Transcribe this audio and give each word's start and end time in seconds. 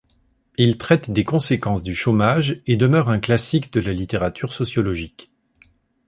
Il 0.57 0.79
traite 0.79 1.11
des 1.11 1.23
conséquences 1.23 1.83
du 1.83 1.93
chômage 1.93 2.59
et 2.65 2.75
demeure 2.75 3.09
un 3.09 3.19
classique 3.19 3.71
de 3.71 3.81
la 3.81 3.91
littérature 3.93 4.51
sociologique. 4.51 5.29